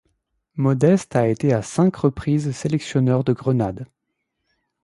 Modeste 0.55 1.15
a 1.15 1.27
été 1.27 1.53
à 1.53 1.61
cinq 1.61 1.95
reprises 1.97 2.49
sélectionneur 2.55 3.23
de 3.23 3.33
Grenade. 3.33 3.85